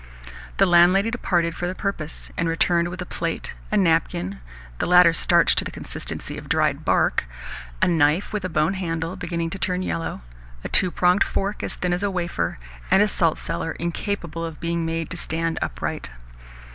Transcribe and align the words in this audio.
The 0.57 0.65
landlady 0.65 1.11
departed 1.11 1.55
for 1.55 1.67
the 1.67 1.75
purpose, 1.75 2.31
and 2.35 2.49
returned 2.49 2.87
with 2.87 3.03
a 3.03 3.05
plate, 3.05 3.53
a 3.71 3.77
napkin 3.77 4.39
(the 4.79 4.87
latter 4.87 5.13
starched 5.13 5.59
to 5.59 5.63
the 5.63 5.69
consistency 5.69 6.39
of 6.39 6.49
dried 6.49 6.83
bark), 6.83 7.25
a 7.83 7.87
knife 7.87 8.33
with 8.33 8.43
a 8.43 8.49
bone 8.49 8.73
handle 8.73 9.15
beginning 9.15 9.51
to 9.51 9.59
turn 9.59 9.83
yellow, 9.83 10.21
a 10.63 10.69
two 10.69 10.89
pronged 10.89 11.23
fork 11.23 11.61
as 11.61 11.75
thin 11.75 11.93
as 11.93 12.01
a 12.01 12.09
wafer, 12.09 12.57
and 12.89 13.03
a 13.03 13.07
salt 13.07 13.37
cellar 13.37 13.73
incapable 13.73 14.43
of 14.43 14.59
being 14.59 14.87
made 14.87 15.11
to 15.11 15.17
stand 15.17 15.59
upright. 15.61 16.09